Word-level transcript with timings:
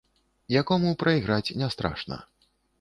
Якому 0.59 0.95
прайграць 1.05 1.55
не 1.63 1.71
страшна. 1.77 2.21